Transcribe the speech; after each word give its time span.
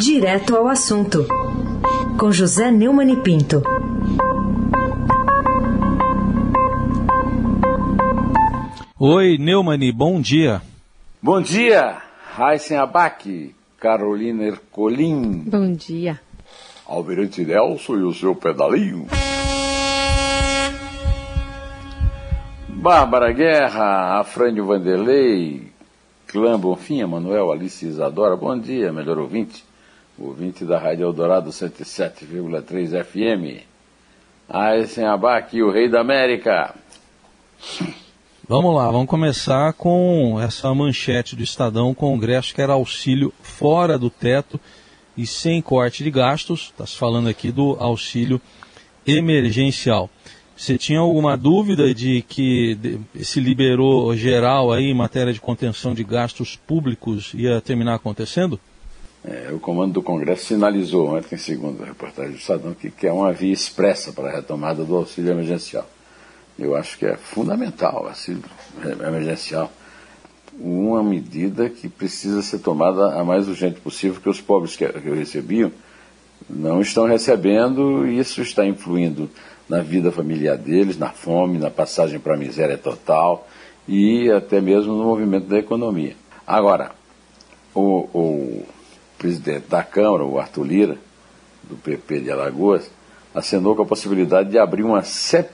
Direto 0.00 0.54
ao 0.54 0.68
assunto, 0.68 1.26
com 2.16 2.30
José 2.30 2.70
Neumann 2.70 3.10
e 3.10 3.16
Pinto. 3.16 3.64
Oi, 8.96 9.36
Neumani, 9.38 9.90
bom 9.90 10.20
dia. 10.20 10.62
Bom 11.20 11.42
dia, 11.42 12.00
Raíssen 12.36 12.76
Abac, 12.76 13.52
Carolina 13.80 14.44
Ercolim. 14.44 15.42
Bom 15.44 15.72
dia. 15.72 16.20
Almirante 16.86 17.44
Nelson 17.44 17.96
e 17.96 18.02
o 18.04 18.14
seu 18.14 18.36
pedalinho. 18.36 19.08
Bárbara 22.68 23.32
Guerra, 23.32 24.20
Afrânio 24.20 24.64
Vanderlei, 24.64 25.72
Clã 26.28 26.56
Bonfim, 26.56 27.04
Manuel 27.04 27.50
Alice 27.50 27.84
Isadora, 27.84 28.36
bom 28.36 28.56
dia, 28.56 28.92
melhor 28.92 29.18
ouvinte. 29.18 29.66
Ouvinte 30.20 30.64
da 30.64 30.80
Rádio 30.80 31.04
Eldorado 31.04 31.50
107,3 31.50 33.04
FM. 33.04 33.62
Aysen 34.48 35.04
Abac, 35.04 35.62
o 35.62 35.70
Rei 35.70 35.88
da 35.88 36.00
América. 36.00 36.74
Vamos 38.48 38.74
lá, 38.74 38.90
vamos 38.90 39.06
começar 39.06 39.72
com 39.74 40.40
essa 40.40 40.74
manchete 40.74 41.36
do 41.36 41.42
Estadão. 41.44 41.94
Congresso 41.94 42.52
quer 42.52 42.68
auxílio 42.68 43.32
fora 43.42 43.96
do 43.96 44.10
teto 44.10 44.58
e 45.16 45.24
sem 45.24 45.62
corte 45.62 46.02
de 46.02 46.10
gastos. 46.10 46.72
Está 46.72 46.84
se 46.84 46.96
falando 46.96 47.28
aqui 47.28 47.52
do 47.52 47.76
auxílio 47.78 48.40
emergencial. 49.06 50.10
Você 50.56 50.76
tinha 50.76 50.98
alguma 50.98 51.36
dúvida 51.36 51.94
de 51.94 52.22
que 52.22 52.98
se 53.22 53.38
liberou 53.38 54.16
geral 54.16 54.72
aí 54.72 54.86
em 54.86 54.94
matéria 54.94 55.32
de 55.32 55.40
contenção 55.40 55.94
de 55.94 56.02
gastos 56.02 56.56
públicos 56.56 57.32
ia 57.34 57.60
terminar 57.60 57.94
acontecendo? 57.94 58.58
É, 59.30 59.52
o 59.52 59.60
comando 59.60 59.92
do 59.92 60.02
Congresso 60.02 60.46
sinalizou 60.46 61.14
ontem, 61.14 61.36
segundo 61.36 61.82
a 61.82 61.86
reportagem 61.86 62.32
do 62.32 62.38
Estadão, 62.38 62.72
que 62.72 62.90
quer 62.90 63.12
uma 63.12 63.30
via 63.30 63.52
expressa 63.52 64.10
para 64.10 64.30
a 64.30 64.32
retomada 64.32 64.82
do 64.84 64.96
auxílio 64.96 65.32
emergencial. 65.32 65.86
Eu 66.58 66.74
acho 66.74 66.96
que 66.96 67.04
é 67.04 67.14
fundamental 67.14 68.04
o 68.04 68.08
auxílio 68.08 68.42
emergencial. 69.06 69.70
Uma 70.58 71.02
medida 71.02 71.68
que 71.68 71.90
precisa 71.90 72.40
ser 72.40 72.60
tomada 72.60 73.20
a 73.20 73.22
mais 73.22 73.46
urgente 73.46 73.78
possível, 73.80 74.14
porque 74.14 74.30
os 74.30 74.40
pobres 74.40 74.76
que, 74.76 74.88
que 74.88 75.10
recebiam 75.10 75.70
não 76.48 76.80
estão 76.80 77.04
recebendo 77.04 78.06
e 78.06 78.18
isso 78.18 78.40
está 78.40 78.64
influindo 78.64 79.28
na 79.68 79.80
vida 79.80 80.10
familiar 80.10 80.56
deles, 80.56 80.96
na 80.96 81.10
fome, 81.10 81.58
na 81.58 81.70
passagem 81.70 82.18
para 82.18 82.32
a 82.34 82.38
miséria 82.38 82.78
total 82.78 83.46
e 83.86 84.30
até 84.30 84.58
mesmo 84.58 84.94
no 84.94 85.04
movimento 85.04 85.46
da 85.48 85.58
economia. 85.58 86.16
Agora, 86.46 86.92
o, 87.74 88.08
o 88.14 88.77
presidente 89.18 89.68
da 89.68 89.82
Câmara, 89.82 90.24
o 90.24 90.38
Arthur 90.38 90.64
Lira, 90.64 90.98
do 91.64 91.76
PP 91.76 92.20
de 92.20 92.30
Alagoas, 92.30 92.90
assinou 93.34 93.76
com 93.76 93.82
a 93.82 93.86
possibilidade 93.86 94.50
de 94.50 94.58
abrir 94.58 94.82
uma 94.82 95.02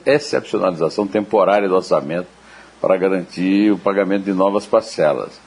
excepcionalização 0.06 1.06
temporária 1.06 1.68
do 1.68 1.74
orçamento 1.74 2.28
para 2.80 2.96
garantir 2.96 3.72
o 3.72 3.78
pagamento 3.78 4.24
de 4.24 4.32
novas 4.32 4.66
parcelas. 4.66 5.40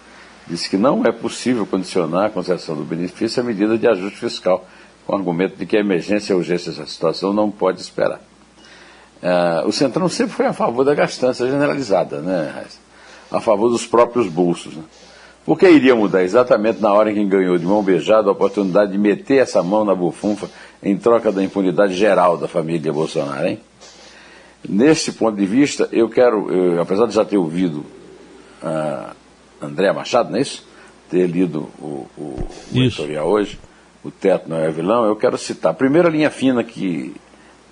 Disse 0.48 0.70
que 0.70 0.78
não 0.78 1.06
é 1.06 1.12
possível 1.12 1.66
condicionar 1.66 2.26
a 2.26 2.30
concessão 2.30 2.76
do 2.76 2.84
benefício 2.84 3.42
à 3.42 3.46
medida 3.46 3.78
de 3.78 3.88
ajuste 3.88 4.20
fiscal, 4.20 4.66
com 5.06 5.14
o 5.14 5.16
argumento 5.16 5.56
de 5.56 5.66
que 5.66 5.78
a 5.78 5.80
emergência 5.80 6.34
e 6.34 6.36
urgência 6.36 6.72
dessa 6.72 6.86
situação 6.86 7.32
não 7.34 7.52
pode 7.52 7.80
esperar. 7.82 8.20
Uh, 9.22 9.68
o 9.68 9.72
Centrão 9.72 10.08
sempre 10.10 10.34
foi 10.34 10.46
a 10.46 10.54
favor 10.54 10.84
da 10.84 10.94
gastança 10.94 11.46
generalizada, 11.46 12.22
né, 12.22 12.66
a 13.32 13.42
favor 13.42 13.70
dos 13.70 13.86
próprios 13.86 14.28
bolsos. 14.28 14.76
Né? 14.76 14.84
Por 15.48 15.58
que 15.58 15.66
iria 15.70 15.96
mudar 15.96 16.24
exatamente 16.24 16.82
na 16.82 16.94
hora 16.94 17.10
em 17.10 17.14
que 17.16 17.24
ganhou 17.24 17.58
de 17.58 17.66
mão 17.66 17.82
beijada 17.82 18.28
a 18.28 18.34
oportunidade 18.34 18.92
de 18.92 18.98
meter 18.98 19.38
essa 19.38 19.64
mão 19.64 19.86
na 19.86 19.96
bufunfa 19.96 20.50
em 20.84 20.98
troca 20.98 21.32
da 21.32 21.42
impunidade 21.42 21.94
geral 21.94 22.38
da 22.38 22.50
família 22.50 22.92
Bolsonaro, 22.92 23.48
hein? 23.48 23.58
Nesse 24.68 25.14
ponto 25.14 25.38
de 25.38 25.46
vista, 25.46 25.88
eu 25.94 26.10
quero, 26.10 26.52
eu, 26.52 26.82
apesar 26.82 27.06
de 27.08 27.14
já 27.16 27.24
ter 27.24 27.38
ouvido 27.38 27.86
uh, 28.62 29.16
André 29.62 29.94
Machado, 29.94 30.32
não 30.32 30.38
é 30.38 30.42
isso? 30.42 30.68
Ter 31.10 31.26
lido 31.28 31.70
o, 31.80 32.06
o, 32.18 32.48
o 32.74 32.78
editorial 32.78 33.30
hoje, 33.30 33.58
O 34.04 34.12
Teto 34.12 34.50
Não 34.50 34.58
é 34.58 34.70
Vilão, 34.70 35.06
eu 35.06 35.16
quero 35.16 35.38
citar 35.38 35.72
a 35.72 35.74
primeira 35.74 36.10
linha 36.10 36.30
fina 36.30 36.62
que 36.62 37.16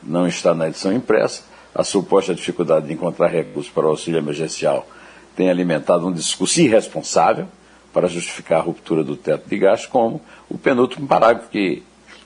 não 0.01 0.25
está 0.25 0.55
na 0.55 0.69
edição 0.69 0.93
impressa, 0.93 1.43
a 1.73 1.83
suposta 1.83 2.33
dificuldade 2.33 2.87
de 2.87 2.93
encontrar 2.93 3.27
recursos 3.27 3.69
para 3.69 3.85
o 3.85 3.89
auxílio 3.89 4.17
emergencial 4.17 4.87
tem 5.35 5.49
alimentado 5.49 6.07
um 6.07 6.13
discurso 6.13 6.61
irresponsável, 6.61 7.47
para 7.95 8.09
justificar 8.09 8.59
a 8.59 8.61
ruptura 8.61 9.05
do 9.05 9.15
teto 9.15 9.47
de 9.47 9.57
gastos, 9.57 9.87
como 9.87 10.19
o 10.49 10.57
penúltimo 10.57 11.07
parágrafo 11.07 11.49
que 11.49 11.81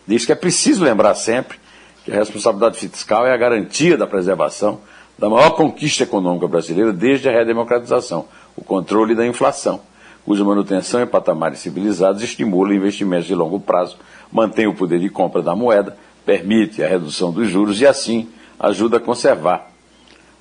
diz 0.07 0.25
que 0.25 0.31
é 0.31 0.35
preciso 0.35 0.84
lembrar 0.84 1.13
sempre 1.13 1.59
que 2.03 2.12
a 2.12 2.16
responsabilidade 2.16 2.80
fiscal 2.80 3.28
é 3.28 3.31
a 3.31 3.38
garantia 3.38 3.96
da 3.96 4.08
preservação 4.08 4.81
da 5.16 5.29
maior 5.29 5.52
conquista 5.52 6.02
econômica 6.02 6.47
brasileira 6.47 6.91
desde 6.91 7.29
a 7.29 7.31
redemocratização, 7.31 8.25
o 8.56 8.63
controle 8.63 9.13
da 9.13 9.28
inflação, 9.28 9.81
cuja 10.25 10.44
manutenção 10.44 11.03
em 11.03 11.06
patamares 11.06 11.59
civilizados 11.59 12.24
estimula 12.24 12.74
investimentos 12.74 13.28
de 13.28 13.35
longo 13.35 13.59
prazo, 13.59 13.97
mantém 14.31 14.66
o 14.66 14.74
poder 14.74 15.00
de 15.00 15.09
compra 15.09 15.44
da 15.44 15.56
moeda, 15.56 15.96
permite 16.25 16.81
a 16.81 16.88
redução 16.88 17.31
dos 17.31 17.47
juros 17.47 17.79
e, 17.79 17.85
assim, 17.85 18.28
ajuda 18.59 18.97
a 18.97 19.00
conservar 19.00 19.69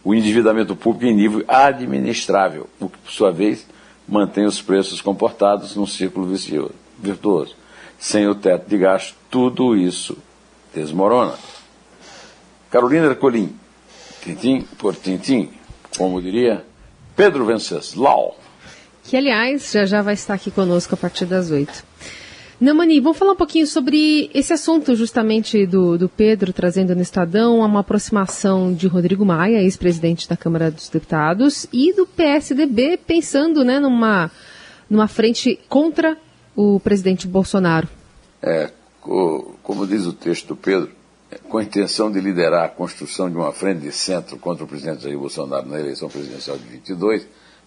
o 0.02 0.14
endividamento 0.14 0.74
público 0.74 1.04
em 1.04 1.14
nível 1.14 1.44
administrável, 1.46 2.66
o 2.80 2.88
que, 2.88 2.96
por 2.96 3.10
sua 3.10 3.30
vez, 3.30 3.66
mantém 4.08 4.46
os 4.46 4.62
preços 4.62 5.00
comportados 5.00 5.76
num 5.76 5.86
círculo 5.86 6.34
virtuoso. 6.98 7.54
Sem 7.98 8.26
o 8.26 8.34
teto 8.34 8.68
de 8.68 8.78
gasto, 8.78 9.14
tudo 9.30 9.76
isso 9.76 10.16
desmorona. 10.74 11.34
Carolina 12.70 13.06
Ercolim, 13.06 13.54
tintim 14.22 14.62
por 14.78 14.94
tintim, 14.94 15.50
como 15.96 16.22
diria 16.22 16.64
Pedro 17.14 17.44
Venceslau. 17.44 18.36
Que, 19.04 19.16
aliás, 19.16 19.72
já 19.72 19.86
já 19.86 20.02
vai 20.02 20.14
estar 20.14 20.34
aqui 20.34 20.50
conosco 20.50 20.94
a 20.94 20.96
partir 20.96 21.24
das 21.24 21.50
oito. 21.50 21.84
Namani, 22.60 22.98
vamos 22.98 23.16
falar 23.16 23.32
um 23.34 23.36
pouquinho 23.36 23.68
sobre 23.68 24.28
esse 24.34 24.52
assunto 24.52 24.96
justamente 24.96 25.64
do, 25.64 25.96
do 25.96 26.08
Pedro 26.08 26.52
trazendo 26.52 26.92
no 26.92 27.00
Estadão 27.00 27.60
uma 27.60 27.80
aproximação 27.80 28.74
de 28.74 28.88
Rodrigo 28.88 29.24
Maia, 29.24 29.62
ex-presidente 29.62 30.28
da 30.28 30.36
Câmara 30.36 30.68
dos 30.68 30.88
Deputados, 30.88 31.68
e 31.72 31.92
do 31.92 32.04
PSDB 32.04 32.96
pensando 32.96 33.64
né, 33.64 33.78
numa, 33.78 34.28
numa 34.90 35.06
frente 35.06 35.56
contra 35.68 36.18
o 36.56 36.80
presidente 36.80 37.28
Bolsonaro. 37.28 37.88
É, 38.42 38.72
como 39.62 39.86
diz 39.86 40.04
o 40.06 40.12
texto 40.12 40.48
do 40.48 40.56
Pedro, 40.56 40.90
com 41.48 41.58
a 41.58 41.62
intenção 41.62 42.10
de 42.10 42.20
liderar 42.20 42.64
a 42.64 42.68
construção 42.68 43.30
de 43.30 43.36
uma 43.36 43.52
frente 43.52 43.82
de 43.82 43.92
centro 43.92 44.36
contra 44.36 44.64
o 44.64 44.66
presidente 44.66 45.04
Jair 45.04 45.16
Bolsonaro 45.16 45.68
na 45.68 45.78
eleição 45.78 46.08
presidencial 46.08 46.58
de 46.58 46.64
22, 46.64 47.22
o 47.22 47.26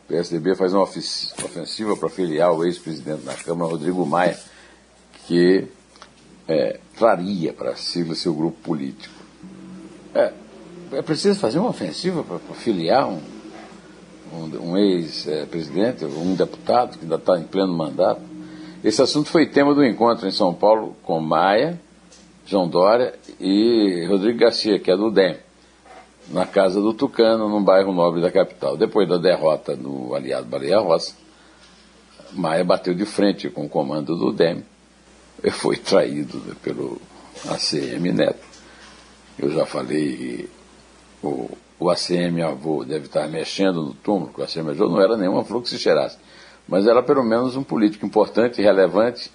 PSDB 0.10 0.54
faz 0.54 0.74
uma 0.74 0.84
ofensiva 0.84 1.96
para 1.96 2.10
filiar 2.10 2.52
o 2.52 2.66
ex-presidente 2.66 3.22
da 3.22 3.36
Câmara, 3.36 3.72
Rodrigo 3.72 4.06
Maia, 4.06 4.38
que 5.28 5.68
é, 6.48 6.80
traria 6.98 7.54
para 7.54 7.76
sigla 7.76 8.16
seu 8.16 8.34
grupo 8.34 8.58
político. 8.62 9.14
É, 10.14 10.34
é 10.92 11.02
preciso 11.02 11.40
fazer 11.40 11.60
uma 11.60 11.70
ofensiva 11.70 12.24
para 12.24 12.38
filiar 12.56 13.08
um, 13.08 13.22
um, 14.34 14.72
um 14.72 14.78
ex-presidente, 14.78 16.06
um 16.06 16.36
deputado 16.36 16.98
que 16.98 17.04
ainda 17.04 17.16
está 17.16 17.38
em 17.38 17.44
pleno 17.44 17.74
mandato. 17.74 18.22
Esse 18.84 19.02
assunto 19.02 19.30
foi 19.30 19.46
tema 19.46 19.74
do 19.74 19.86
encontro 19.86 20.28
em 20.28 20.32
São 20.32 20.54
Paulo 20.54 20.96
com 21.04 21.20
Maia, 21.20 21.80
João 22.46 22.68
Dória 22.68 23.14
e 23.40 24.06
Rodrigo 24.10 24.40
Garcia, 24.40 24.80
que 24.80 24.92
é 24.92 24.98
do 24.98 25.12
DEM, 25.12 25.38
na 26.30 26.46
casa 26.46 26.82
do 26.82 26.94
Tucano, 26.94 27.48
num 27.48 27.64
bairro 27.64 27.94
nobre 27.94 28.22
da 28.22 28.32
capital. 28.32 28.76
Depois 28.76 29.08
da 29.08 29.18
derrota 29.18 29.76
no 29.76 30.14
aliado 30.16 30.48
Baleia 30.48 30.80
Roça, 30.80 31.16
Maia 32.34 32.64
bateu 32.64 32.94
de 32.94 33.06
frente 33.06 33.50
com 33.50 33.66
o 33.66 33.70
comando 33.70 34.16
do 34.16 34.32
DEM 34.32 34.64
foi 35.50 35.78
traído 35.78 36.38
né, 36.40 36.54
pelo 36.62 37.02
ACM 37.50 38.12
Neto. 38.14 38.46
Eu 39.40 39.50
já 39.50 39.66
falei, 39.66 40.48
o, 41.24 41.50
o 41.80 41.90
ACM 41.90 42.44
avô 42.44 42.84
deve 42.84 43.06
estar 43.06 43.28
mexendo 43.28 43.82
no 43.82 43.94
túmulo, 43.94 44.32
que 44.32 44.42
o 44.42 44.44
ACM 44.44 44.70
avô 44.70 44.88
não 44.88 45.02
era 45.02 45.18
nenhuma 45.18 45.44
flor 45.44 45.64
que 45.64 45.70
se 45.70 45.80
cheirasse, 45.80 46.18
mas 46.68 46.86
era 46.86 47.02
pelo 47.02 47.24
menos 47.24 47.56
um 47.56 47.64
político 47.64 48.06
importante, 48.06 48.62
relevante 48.62 49.32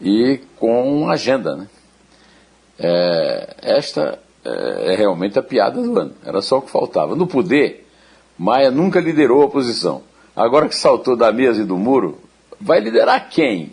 e 0.00 0.40
com 0.58 1.10
agenda. 1.10 1.56
Né? 1.56 1.68
É, 2.78 3.56
esta 3.62 4.18
é, 4.44 4.92
é 4.92 4.96
realmente 4.96 5.38
a 5.38 5.42
piada 5.42 5.82
do 5.82 5.98
ano, 5.98 6.14
era 6.24 6.40
só 6.40 6.58
o 6.58 6.62
que 6.62 6.70
faltava. 6.70 7.14
No 7.14 7.26
poder, 7.26 7.86
Maia 8.38 8.70
nunca 8.70 9.00
liderou 9.00 9.42
a 9.42 9.46
oposição. 9.46 10.02
Agora 10.34 10.68
que 10.68 10.74
saltou 10.74 11.14
da 11.14 11.30
mesa 11.30 11.60
e 11.60 11.66
do 11.66 11.76
muro, 11.76 12.18
vai 12.58 12.80
liderar 12.80 13.28
quem? 13.28 13.72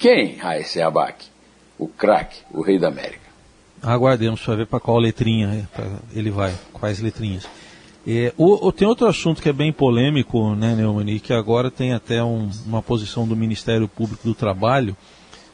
Quem, 0.00 0.36
Raíssa 0.36 0.86
Abac? 0.86 1.26
O 1.78 1.86
craque, 1.86 2.40
o 2.50 2.62
rei 2.62 2.78
da 2.78 2.88
América. 2.88 3.20
Aguardemos 3.82 4.40
para 4.40 4.56
ver 4.56 4.66
para 4.66 4.80
qual 4.80 4.98
letrinha 4.98 5.68
ele 6.14 6.30
vai, 6.30 6.54
quais 6.72 7.00
letrinhas. 7.00 7.46
É, 8.06 8.32
o, 8.38 8.66
o, 8.66 8.72
tem 8.72 8.88
outro 8.88 9.06
assunto 9.06 9.42
que 9.42 9.48
é 9.50 9.52
bem 9.52 9.70
polêmico, 9.70 10.54
né, 10.54 10.74
Neumann, 10.74 11.18
que 11.18 11.34
agora 11.34 11.70
tem 11.70 11.92
até 11.92 12.24
um, 12.24 12.48
uma 12.64 12.80
posição 12.80 13.28
do 13.28 13.36
Ministério 13.36 13.86
Público 13.86 14.26
do 14.26 14.34
Trabalho, 14.34 14.96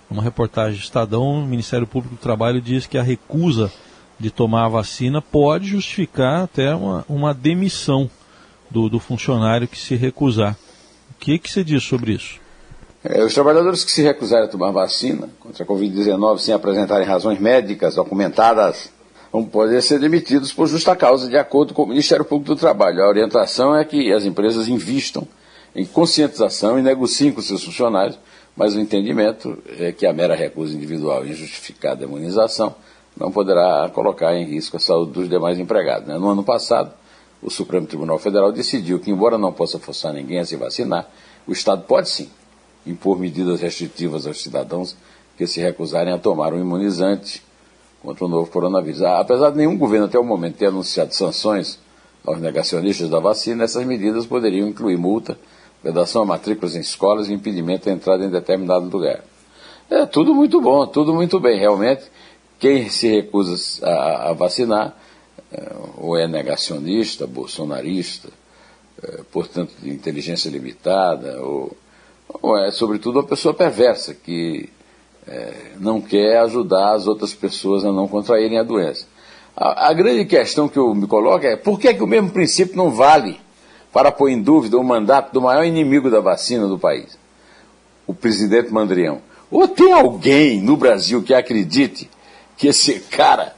Uma 0.08 0.22
reportagem 0.22 0.78
do 0.78 0.82
Estadão, 0.82 1.42
o 1.42 1.46
Ministério 1.46 1.86
Público 1.86 2.14
do 2.14 2.20
Trabalho 2.20 2.60
diz 2.60 2.86
que 2.86 2.96
a 2.96 3.02
recusa 3.02 3.72
de 4.16 4.30
tomar 4.30 4.66
a 4.66 4.68
vacina 4.68 5.20
pode 5.20 5.66
justificar 5.66 6.44
até 6.44 6.72
uma, 6.72 7.04
uma 7.08 7.34
demissão 7.34 8.08
do, 8.70 8.88
do 8.88 9.00
funcionário 9.00 9.66
que 9.66 9.76
se 9.76 9.96
recusar. 9.96 10.56
O 11.10 11.14
que, 11.18 11.36
que 11.36 11.50
você 11.50 11.64
diz 11.64 11.82
sobre 11.82 12.12
isso? 12.12 12.45
É, 13.08 13.22
os 13.22 13.32
trabalhadores 13.32 13.84
que 13.84 13.92
se 13.92 14.02
recusarem 14.02 14.46
a 14.46 14.48
tomar 14.48 14.72
vacina 14.72 15.28
contra 15.38 15.62
a 15.62 15.66
Covid-19 15.66 16.38
sem 16.38 16.52
apresentarem 16.52 17.06
razões 17.06 17.38
médicas 17.38 17.94
documentadas 17.94 18.90
vão 19.32 19.44
poder 19.44 19.80
ser 19.80 20.00
demitidos 20.00 20.52
por 20.52 20.66
justa 20.66 20.96
causa, 20.96 21.28
de 21.28 21.36
acordo 21.36 21.72
com 21.72 21.84
o 21.84 21.86
Ministério 21.86 22.24
Público 22.24 22.54
do 22.54 22.58
Trabalho. 22.58 23.04
A 23.04 23.08
orientação 23.08 23.76
é 23.76 23.84
que 23.84 24.12
as 24.12 24.24
empresas 24.24 24.66
invistam 24.66 25.26
em 25.74 25.86
conscientização 25.86 26.78
e 26.78 26.82
negociem 26.82 27.30
com 27.30 27.40
seus 27.40 27.62
funcionários, 27.62 28.18
mas 28.56 28.74
o 28.74 28.80
entendimento 28.80 29.56
é 29.78 29.92
que 29.92 30.04
a 30.04 30.12
mera 30.12 30.34
recusa 30.34 30.74
individual 30.74 31.24
e 31.24 31.30
injustificada 31.30 32.04
imunização 32.04 32.74
não 33.16 33.30
poderá 33.30 33.88
colocar 33.94 34.34
em 34.34 34.46
risco 34.46 34.78
a 34.78 34.80
saúde 34.80 35.12
dos 35.12 35.28
demais 35.28 35.60
empregados. 35.60 36.08
Né? 36.08 36.18
No 36.18 36.28
ano 36.28 36.42
passado, 36.42 36.92
o 37.40 37.50
Supremo 37.50 37.86
Tribunal 37.86 38.18
Federal 38.18 38.50
decidiu 38.50 38.98
que, 38.98 39.12
embora 39.12 39.38
não 39.38 39.52
possa 39.52 39.78
forçar 39.78 40.12
ninguém 40.12 40.40
a 40.40 40.44
se 40.44 40.56
vacinar, 40.56 41.08
o 41.46 41.52
Estado 41.52 41.82
pode 41.82 42.08
sim 42.08 42.28
impor 42.86 43.18
medidas 43.18 43.60
restritivas 43.60 44.26
aos 44.26 44.42
cidadãos 44.42 44.96
que 45.36 45.46
se 45.46 45.60
recusarem 45.60 46.12
a 46.12 46.18
tomar 46.18 46.54
um 46.54 46.60
imunizante 46.60 47.42
contra 48.02 48.24
o 48.24 48.28
novo 48.28 48.50
coronavírus. 48.50 49.02
Ah, 49.02 49.20
apesar 49.20 49.50
de 49.50 49.56
nenhum 49.56 49.76
governo 49.76 50.06
até 50.06 50.18
o 50.18 50.24
momento 50.24 50.56
ter 50.56 50.66
anunciado 50.66 51.14
sanções 51.14 51.78
aos 52.24 52.40
negacionistas 52.40 53.08
da 53.08 53.20
vacina, 53.20 53.64
essas 53.64 53.84
medidas 53.84 54.26
poderiam 54.26 54.68
incluir 54.68 54.96
multa, 54.96 55.38
vedação 55.82 56.22
a 56.22 56.26
matrículas 56.26 56.74
em 56.74 56.80
escolas 56.80 57.28
e 57.28 57.32
impedimento 57.32 57.86
da 57.86 57.92
entrada 57.92 58.24
em 58.24 58.30
determinado 58.30 58.88
lugar. 58.88 59.22
É 59.90 60.04
tudo 60.06 60.34
muito 60.34 60.60
bom, 60.60 60.86
tudo 60.86 61.14
muito 61.14 61.38
bem. 61.38 61.58
Realmente, 61.58 62.04
quem 62.58 62.88
se 62.88 63.08
recusa 63.08 63.86
a, 63.86 64.30
a 64.30 64.32
vacinar 64.32 64.96
é, 65.52 65.72
ou 65.98 66.16
é 66.16 66.26
negacionista, 66.26 67.26
bolsonarista, 67.26 68.28
é, 69.02 69.20
portanto 69.30 69.72
de 69.80 69.90
inteligência 69.90 70.48
limitada, 70.48 71.40
ou, 71.40 71.76
é 72.54 72.70
sobretudo 72.70 73.18
uma 73.18 73.26
pessoa 73.26 73.54
perversa 73.54 74.12
que 74.12 74.68
é, 75.26 75.72
não 75.80 76.00
quer 76.00 76.38
ajudar 76.40 76.92
as 76.92 77.06
outras 77.06 77.32
pessoas 77.32 77.82
a 77.84 77.90
não 77.90 78.06
contraírem 78.06 78.58
a 78.58 78.62
doença. 78.62 79.06
A, 79.56 79.88
a, 79.88 79.92
grande 79.94 80.26
questão 80.26 80.68
que 80.68 80.78
eu 80.78 80.94
me 80.94 81.06
coloco 81.06 81.46
é 81.46 81.56
por 81.56 81.80
que, 81.80 81.94
que 81.94 82.02
o 82.02 82.06
mesmo 82.06 82.30
princípio 82.30 82.76
não 82.76 82.90
vale 82.90 83.40
para 83.92 84.12
pôr 84.12 84.28
em 84.28 84.42
dúvida 84.42 84.76
o 84.76 84.84
mandato 84.84 85.32
do 85.32 85.40
maior 85.40 85.64
inimigo 85.64 86.10
da 86.10 86.20
vacina 86.20 86.68
do 86.68 86.78
país, 86.78 87.18
o 88.06 88.12
presidente 88.12 88.70
Mandrião. 88.70 89.22
Ou 89.50 89.66
tem 89.66 89.92
alguém 89.92 90.60
no 90.60 90.76
Brasil 90.76 91.22
que 91.22 91.32
acredite 91.32 92.10
que 92.56 92.68
esse 92.68 93.00
cara 93.00 93.54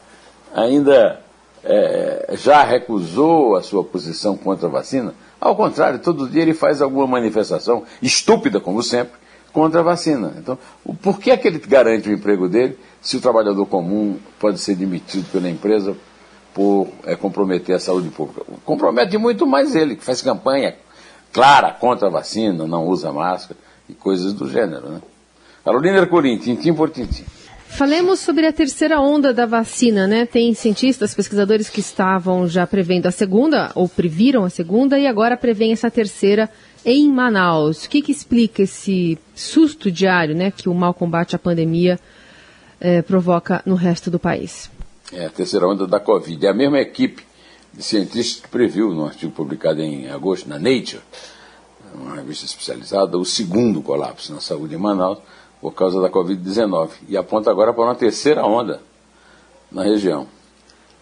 ainda 0.54 1.20
é, 1.64 2.34
já 2.34 2.62
recusou 2.62 3.56
a 3.56 3.62
sua 3.62 3.82
posição 3.82 4.36
contra 4.36 4.68
a 4.68 4.70
vacina. 4.70 5.14
Ao 5.40 5.54
contrário, 5.54 5.98
todo 5.98 6.28
dia 6.28 6.42
ele 6.42 6.54
faz 6.54 6.82
alguma 6.82 7.06
manifestação, 7.06 7.84
estúpida 8.02 8.60
como 8.60 8.82
sempre, 8.82 9.18
contra 9.52 9.80
a 9.80 9.82
vacina. 9.82 10.34
Então, 10.36 10.58
por 11.00 11.18
que 11.18 11.30
é 11.30 11.36
que 11.36 11.46
ele 11.46 11.58
garante 11.58 12.08
o 12.08 12.12
emprego 12.12 12.48
dele 12.48 12.78
se 13.00 13.16
o 13.16 13.20
trabalhador 13.20 13.64
comum 13.66 14.18
pode 14.38 14.58
ser 14.58 14.74
demitido 14.74 15.30
pela 15.30 15.48
empresa 15.48 15.96
por 16.52 16.88
é, 17.04 17.14
comprometer 17.14 17.76
a 17.76 17.78
saúde 17.78 18.08
pública? 18.08 18.42
Compromete 18.64 19.16
muito 19.16 19.46
mais 19.46 19.74
ele, 19.74 19.96
que 19.96 20.04
faz 20.04 20.20
campanha 20.22 20.74
clara 21.32 21.72
contra 21.72 22.08
a 22.08 22.10
vacina, 22.10 22.66
não 22.66 22.86
usa 22.86 23.12
máscara 23.12 23.58
e 23.88 23.94
coisas 23.94 24.32
do 24.32 24.48
gênero. 24.48 24.88
Né? 24.88 25.00
Carolina 25.64 25.98
Ercolim, 25.98 26.38
tintim 26.38 26.74
por 26.74 26.90
tintim. 26.90 27.24
Falemos 27.68 28.18
sobre 28.18 28.46
a 28.46 28.52
terceira 28.52 29.00
onda 29.00 29.32
da 29.32 29.46
vacina, 29.46 30.06
né? 30.06 30.26
Tem 30.26 30.52
cientistas, 30.52 31.14
pesquisadores 31.14 31.68
que 31.68 31.80
estavam 31.80 32.48
já 32.48 32.66
prevendo 32.66 33.06
a 33.06 33.12
segunda, 33.12 33.70
ou 33.74 33.88
previram 33.88 34.44
a 34.44 34.50
segunda, 34.50 34.98
e 34.98 35.06
agora 35.06 35.36
prevêem 35.36 35.72
essa 35.72 35.90
terceira 35.90 36.50
em 36.84 37.08
Manaus. 37.08 37.84
O 37.84 37.88
que, 37.88 38.02
que 38.02 38.10
explica 38.10 38.62
esse 38.62 39.16
susto 39.34 39.92
diário, 39.92 40.34
né, 40.34 40.50
que 40.50 40.68
o 40.68 40.74
mau 40.74 40.92
combate 40.92 41.36
à 41.36 41.38
pandemia 41.38 42.00
eh, 42.80 43.02
provoca 43.02 43.62
no 43.64 43.76
resto 43.76 44.10
do 44.10 44.18
país? 44.18 44.68
É 45.12 45.26
a 45.26 45.30
terceira 45.30 45.68
onda 45.68 45.86
da 45.86 46.00
Covid. 46.00 46.46
É 46.46 46.50
a 46.50 46.54
mesma 46.54 46.80
equipe 46.80 47.22
de 47.72 47.82
cientistas 47.82 48.42
que 48.42 48.48
previu, 48.48 48.92
no 48.92 49.04
artigo 49.04 49.30
publicado 49.30 49.80
em 49.80 50.08
agosto, 50.08 50.48
na 50.48 50.58
Nature, 50.58 51.02
uma 51.94 52.16
revista 52.16 52.44
especializada, 52.44 53.16
o 53.16 53.24
segundo 53.24 53.80
colapso 53.82 54.32
na 54.32 54.40
saúde 54.40 54.74
em 54.74 54.78
Manaus 54.78 55.18
por 55.60 55.74
causa 55.74 56.00
da 56.00 56.08
Covid-19 56.08 56.90
e 57.08 57.16
aponta 57.16 57.50
agora 57.50 57.72
para 57.72 57.84
uma 57.84 57.94
terceira 57.94 58.44
onda 58.44 58.80
na 59.70 59.82
região. 59.82 60.26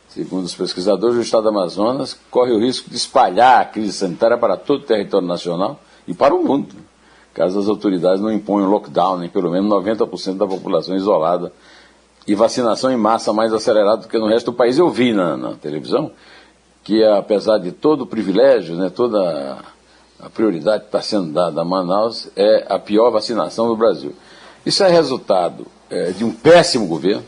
Segundo 0.08 0.44
os 0.44 0.54
pesquisadores, 0.54 1.16
o 1.16 1.20
estado 1.20 1.42
do 1.42 1.48
Amazonas 1.50 2.18
corre 2.30 2.52
o 2.52 2.58
risco 2.58 2.88
de 2.88 2.96
espalhar 2.96 3.60
a 3.60 3.64
crise 3.64 3.92
sanitária 3.92 4.38
para 4.38 4.56
todo 4.56 4.80
o 4.80 4.86
território 4.86 5.26
nacional 5.26 5.78
e 6.08 6.14
para 6.14 6.34
o 6.34 6.42
mundo, 6.42 6.74
caso 7.34 7.58
as 7.58 7.68
autoridades 7.68 8.20
não 8.22 8.32
imponham 8.32 8.70
lockdown 8.70 9.22
em 9.22 9.28
pelo 9.28 9.50
menos 9.50 9.70
90% 9.70 10.38
da 10.38 10.46
população 10.46 10.96
isolada 10.96 11.52
e 12.26 12.34
vacinação 12.34 12.90
em 12.90 12.96
massa 12.96 13.32
mais 13.32 13.52
acelerada 13.52 14.02
do 14.02 14.08
que 14.08 14.18
no 14.18 14.26
resto 14.26 14.50
do 14.50 14.56
país. 14.56 14.78
Eu 14.78 14.88
vi 14.88 15.12
na, 15.12 15.36
na 15.36 15.52
televisão 15.52 16.10
que, 16.82 17.04
apesar 17.04 17.58
de 17.58 17.72
todo 17.72 18.02
o 18.02 18.06
privilégio, 18.06 18.74
né, 18.74 18.90
toda 18.90 19.58
a 20.20 20.30
prioridade 20.30 20.84
que 20.84 20.88
está 20.88 21.02
sendo 21.02 21.32
dada 21.32 21.60
a 21.60 21.64
Manaus, 21.64 22.30
é 22.34 22.64
a 22.68 22.78
pior 22.78 23.10
vacinação 23.10 23.68
do 23.68 23.76
Brasil. 23.76 24.14
Isso 24.66 24.82
é 24.82 24.88
resultado 24.88 25.64
é, 25.88 26.10
de 26.10 26.24
um 26.24 26.32
péssimo 26.32 26.88
governo, 26.88 27.22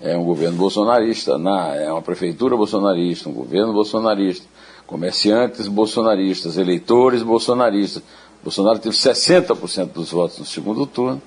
é 0.00 0.16
um 0.16 0.22
governo 0.22 0.56
bolsonarista, 0.56 1.36
na, 1.36 1.74
é 1.74 1.90
uma 1.90 2.00
prefeitura 2.00 2.56
bolsonarista, 2.56 3.28
um 3.28 3.32
governo 3.32 3.72
bolsonarista, 3.72 4.46
comerciantes 4.86 5.66
bolsonaristas, 5.66 6.56
eleitores 6.56 7.24
bolsonaristas. 7.24 8.04
Bolsonaro 8.40 8.78
teve 8.78 8.94
60% 8.94 9.86
dos 9.86 10.12
votos 10.12 10.38
no 10.38 10.44
segundo 10.44 10.86
turno, 10.86 11.20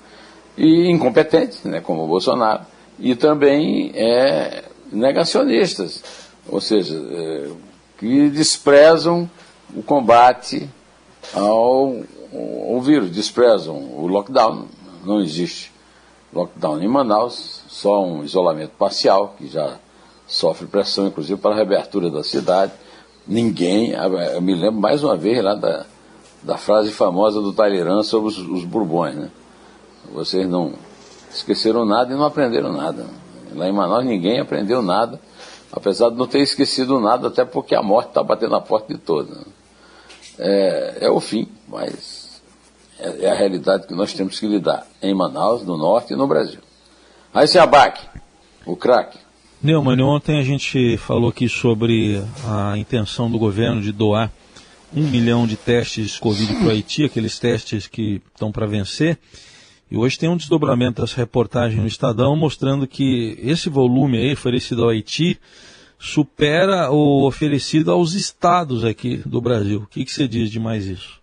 e 0.56 0.90
incompetentes, 0.90 1.62
né, 1.62 1.80
como 1.80 2.04
o 2.04 2.06
Bolsonaro, 2.06 2.62
e 2.98 3.14
também 3.14 3.92
é, 3.94 4.64
negacionistas, 4.90 6.02
ou 6.48 6.60
seja, 6.60 6.96
é, 6.96 7.50
que 7.98 8.30
desprezam 8.30 9.28
o 9.76 9.82
combate 9.82 10.70
ao, 11.34 11.96
ao 12.72 12.80
vírus, 12.80 13.10
desprezam 13.10 13.76
o 13.76 14.06
lockdown, 14.06 14.66
não 15.08 15.20
existe 15.20 15.72
lockdown 16.32 16.82
em 16.82 16.86
Manaus, 16.86 17.62
só 17.68 18.04
um 18.04 18.22
isolamento 18.22 18.72
parcial, 18.78 19.34
que 19.38 19.48
já 19.48 19.78
sofre 20.26 20.66
pressão, 20.66 21.06
inclusive, 21.06 21.40
para 21.40 21.52
a 21.52 21.56
reabertura 21.56 22.10
da 22.10 22.22
cidade. 22.22 22.72
Ninguém, 23.26 23.92
eu 23.92 24.40
me 24.42 24.54
lembro 24.54 24.80
mais 24.80 25.02
uma 25.02 25.16
vez 25.16 25.42
lá 25.42 25.54
da, 25.54 25.86
da 26.42 26.58
frase 26.58 26.92
famosa 26.92 27.40
do 27.40 27.52
Talleyrand 27.52 28.02
sobre 28.02 28.28
os, 28.28 28.38
os 28.38 28.64
Bourbões, 28.64 29.14
né? 29.14 29.30
Vocês 30.12 30.48
não 30.48 30.74
esqueceram 31.30 31.84
nada 31.84 32.12
e 32.12 32.16
não 32.16 32.24
aprenderam 32.24 32.72
nada. 32.72 33.06
Lá 33.54 33.68
em 33.68 33.72
Manaus 33.72 34.04
ninguém 34.04 34.40
aprendeu 34.40 34.82
nada, 34.82 35.20
apesar 35.72 36.10
de 36.10 36.16
não 36.16 36.26
ter 36.26 36.40
esquecido 36.40 37.00
nada, 37.00 37.28
até 37.28 37.44
porque 37.44 37.74
a 37.74 37.82
morte 37.82 38.08
está 38.08 38.22
batendo 38.22 38.52
na 38.52 38.60
porta 38.60 38.92
de 38.92 38.98
todos. 38.98 39.34
Né? 39.36 39.44
É, 40.38 40.98
é 41.02 41.10
o 41.10 41.20
fim, 41.20 41.48
mas 41.66 42.27
é, 42.98 43.24
é 43.24 43.30
a 43.30 43.34
realidade 43.34 43.86
que 43.86 43.94
nós 43.94 44.12
temos 44.12 44.38
que 44.38 44.46
lidar 44.46 44.86
em 45.02 45.14
Manaus, 45.14 45.64
no 45.64 45.76
Norte 45.76 46.12
e 46.12 46.16
no 46.16 46.26
Brasil. 46.26 46.60
Aí 47.32 47.46
se 47.46 47.58
abaque, 47.58 48.06
o 48.66 48.76
craque. 48.76 49.18
Neumann, 49.62 50.00
ontem 50.02 50.38
a 50.38 50.42
gente 50.42 50.96
falou 50.98 51.30
aqui 51.30 51.48
sobre 51.48 52.22
a 52.46 52.78
intenção 52.78 53.30
do 53.30 53.38
governo 53.38 53.80
de 53.80 53.90
doar 53.90 54.30
um 54.94 55.02
milhão 55.02 55.46
de 55.46 55.56
testes 55.56 56.18
Covid 56.18 56.54
para 56.54 56.66
o 56.66 56.70
Haiti, 56.70 57.04
aqueles 57.04 57.38
testes 57.38 57.86
que 57.86 58.22
estão 58.32 58.50
para 58.50 58.66
vencer. 58.66 59.18
E 59.90 59.96
hoje 59.96 60.18
tem 60.18 60.28
um 60.28 60.36
desdobramento 60.36 61.00
dessa 61.00 61.16
reportagem 61.16 61.80
no 61.80 61.86
Estadão 61.86 62.36
mostrando 62.36 62.86
que 62.86 63.38
esse 63.42 63.68
volume 63.68 64.18
aí 64.18 64.32
oferecido 64.32 64.84
ao 64.84 64.90
Haiti 64.90 65.38
supera 65.98 66.90
o 66.90 67.26
oferecido 67.26 67.90
aos 67.90 68.14
estados 68.14 68.84
aqui 68.84 69.16
do 69.26 69.40
Brasil. 69.40 69.80
O 69.80 69.86
que, 69.86 70.04
que 70.04 70.12
você 70.12 70.28
diz 70.28 70.50
de 70.50 70.60
mais 70.60 70.86
isso? 70.86 71.17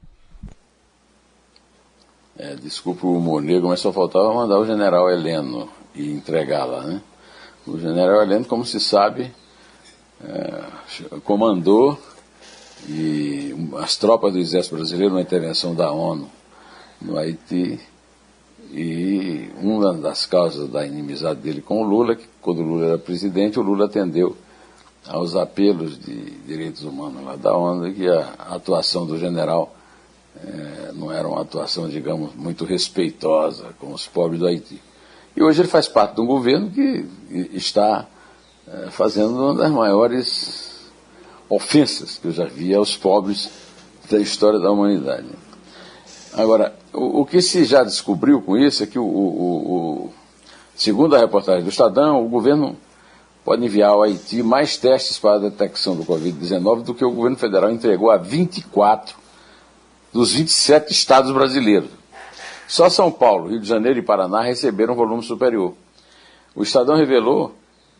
É, 2.38 2.56
desculpa 2.56 3.08
o 3.08 3.18
humor 3.18 3.42
negro, 3.42 3.70
mas 3.70 3.80
só 3.80 3.94
faltava 3.94 4.34
mandar 4.34 4.60
o 4.60 4.66
general 4.66 5.10
Heleno 5.10 5.70
e 5.94 6.12
entregá-la. 6.12 6.84
Né? 6.84 7.02
O 7.66 7.78
general 7.80 8.22
Heleno, 8.22 8.44
como 8.44 8.66
se 8.66 8.80
sabe, 8.80 9.32
é, 10.22 10.64
comandou 11.24 11.98
e 12.90 13.56
as 13.78 13.96
tropas 13.96 14.34
do 14.34 14.40
exército 14.40 14.76
brasileiro 14.76 15.16
na 15.16 15.22
intervenção 15.22 15.74
da 15.74 15.92
ONU 15.92 16.30
no 17.02 17.18
Haiti 17.18 17.80
e 18.72 19.50
uma 19.62 19.94
das 19.94 20.26
causas 20.26 20.70
da 20.70 20.86
inimizade 20.86 21.40
dele 21.40 21.62
com 21.62 21.82
o 21.82 21.84
Lula, 21.84 22.16
que 22.16 22.28
quando 22.42 22.60
o 22.60 22.64
Lula 22.64 22.86
era 22.86 22.98
presidente, 22.98 23.60
o 23.60 23.64
Lula 23.64 23.86
atendeu 23.86 24.36
aos 25.08 25.36
apelos 25.36 26.00
de 26.00 26.32
direitos 26.46 26.84
humanos 26.84 27.24
lá 27.24 27.36
da 27.36 27.56
ONU 27.56 27.94
que 27.94 28.08
a 28.08 28.34
atuação 28.50 29.06
do 29.06 29.18
general 29.18 29.75
é, 30.44 30.92
não 30.94 31.12
era 31.12 31.28
uma 31.28 31.42
atuação, 31.42 31.88
digamos, 31.88 32.36
muito 32.36 32.66
respeitosa 32.66 33.68
com 33.80 33.94
os 33.94 34.08
pobres 34.08 34.40
do 34.40 34.48
Haiti. 34.48 34.82
E 35.36 35.44
hoje 35.44 35.62
ele 35.62 35.68
faz 35.68 35.88
parte 35.88 36.16
de 36.16 36.22
um 36.22 36.26
governo 36.26 36.70
que 36.70 37.06
está 37.54 38.06
é, 38.68 38.90
fazendo 38.90 39.34
uma 39.34 39.54
das 39.54 39.72
maiores 39.72 40.90
ofensas 41.50 42.18
que 42.18 42.28
eu 42.28 42.32
já 42.32 42.46
vi 42.46 42.74
aos 42.74 42.96
pobres 42.98 43.50
da 44.10 44.20
história 44.20 44.60
da 44.60 44.72
humanidade. 44.72 45.28
Agora, 46.34 46.74
o, 46.94 47.22
o 47.22 47.26
que 47.26 47.42
se 47.42 47.64
já 47.66 47.84
descobriu 47.84 48.42
com 48.42 48.58
isso 48.58 48.84
é 48.84 48.88
que, 48.88 49.00
o, 49.00 49.06
o, 49.06 50.14
segundo 50.76 51.16
a 51.16 51.20
reportagem 51.20 51.64
do 51.64 51.70
Estadão, 51.70 52.26
o 52.26 52.30
governo 52.30 52.76
pode 53.44 53.64
enviar 53.64 53.92
ao 53.92 54.04
Haiti 54.04 54.42
mais 54.42 54.78
testes 54.78 55.20
para 55.20 55.36
a 55.36 55.50
detecção 55.50 55.96
do 55.96 56.04
Covid-19 56.04 56.82
do 56.82 56.96
que 56.96 57.06
o 57.06 57.12
governo 57.12 57.38
federal 57.38 57.72
entregou 57.72 58.10
a 58.10 58.18
24 58.18 59.25
dos 60.16 60.32
27 60.32 60.94
estados 60.94 61.30
brasileiros. 61.34 61.90
Só 62.70 62.90
São 62.90 63.12
Paulo, 63.12 63.50
Rio 63.50 63.60
de 63.60 63.68
Janeiro 63.68 64.00
e 64.00 64.02
Paraná 64.02 64.42
receberam 64.42 64.94
um 64.94 64.96
volume 64.96 65.22
superior. 65.22 65.74
O 66.56 66.64
Estadão 66.64 66.96
revelou 66.96 67.54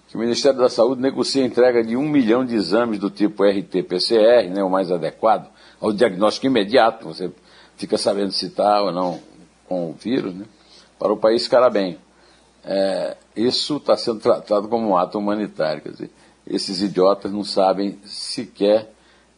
que 0.08 0.16
o 0.16 0.20
Ministério 0.22 0.58
da 0.58 0.70
Saúde 0.70 1.02
negocia 1.02 1.44
a 1.44 1.46
entrega 1.46 1.84
de 1.84 1.98
um 1.98 2.08
milhão 2.08 2.46
de 2.46 2.56
exames 2.56 3.00
do 3.00 3.10
tipo 3.10 3.44
RT-PCR, 3.44 4.50
né, 4.50 4.64
o 4.64 4.70
mais 4.70 4.92
adequado, 4.92 5.50
ao 5.82 5.92
diagnóstico 5.92 6.46
imediato, 6.46 7.06
você 7.06 7.30
fica 7.76 7.98
sabendo 7.98 8.32
se 8.32 8.46
está 8.46 8.82
ou 8.82 8.94
não 8.94 9.20
com 9.68 9.90
o 9.90 9.94
vírus, 9.94 10.34
né, 10.34 10.46
para 10.98 11.12
o 11.12 11.18
país 11.18 11.44
ficar 11.44 11.70
bem. 11.70 11.98
É, 12.64 13.18
isso 13.36 13.76
está 13.76 13.98
sendo 13.98 14.22
tratado 14.22 14.70
como 14.70 14.88
um 14.88 14.96
ato 14.96 15.20
humanitário. 15.20 15.82
Quer 15.82 15.92
dizer, 15.92 16.12
esses 16.48 16.82
idiotas 16.82 17.30
não 17.30 17.44
sabem 17.44 18.00
sequer 18.06 18.90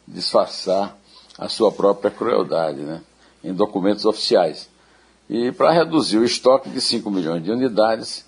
disfarçar 0.06 0.96
a 1.38 1.48
sua 1.48 1.70
própria 1.70 2.10
crueldade 2.10 2.80
né, 2.80 3.00
em 3.44 3.54
documentos 3.54 4.04
oficiais. 4.04 4.68
E 5.30 5.52
para 5.52 5.70
reduzir 5.70 6.18
o 6.18 6.24
estoque 6.24 6.68
de 6.68 6.80
5 6.80 7.08
milhões 7.10 7.44
de 7.44 7.50
unidades, 7.50 8.26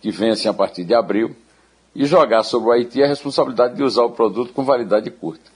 que 0.00 0.10
vencem 0.10 0.50
a 0.50 0.54
partir 0.54 0.84
de 0.84 0.94
abril, 0.94 1.34
e 1.94 2.06
jogar 2.06 2.42
sobre 2.42 2.68
o 2.68 2.72
Haiti 2.72 3.02
a 3.02 3.06
responsabilidade 3.06 3.74
de 3.74 3.82
usar 3.82 4.04
o 4.04 4.10
produto 4.10 4.52
com 4.52 4.64
validade 4.64 5.10
curta. 5.10 5.50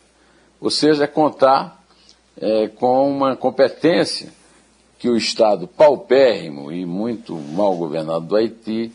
Ou 0.60 0.70
seja, 0.70 1.04
é 1.04 1.06
contar 1.06 1.82
é, 2.36 2.68
com 2.68 3.10
uma 3.10 3.36
competência 3.36 4.32
que 4.98 5.08
o 5.08 5.16
Estado 5.16 5.66
paupérrimo 5.66 6.72
e 6.72 6.84
muito 6.84 7.34
mal 7.34 7.76
governado 7.76 8.26
do 8.26 8.36
Haiti 8.36 8.92